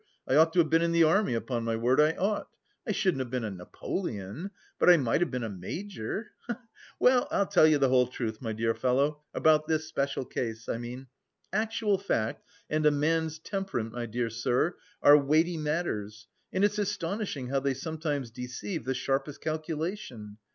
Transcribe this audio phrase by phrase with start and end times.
[0.27, 2.47] I ought to have been in the army, upon my word I ought.
[2.87, 6.59] I shouldn't have been a Napoleon, but I might have been a major, he he!
[6.99, 10.79] Well, I'll tell you the whole truth, my dear fellow, about this special case, I
[10.79, 11.05] mean:
[11.53, 17.49] actual fact and a man's temperament, my dear sir, are weighty matters and it's astonishing
[17.49, 20.37] how they sometimes deceive the sharpest calculation!